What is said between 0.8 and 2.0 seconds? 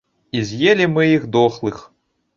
мы іх дохлых.